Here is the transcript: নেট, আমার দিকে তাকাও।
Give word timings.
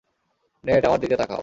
নেট, 0.63 0.85
আমার 0.85 0.99
দিকে 0.99 1.15
তাকাও। 1.15 1.39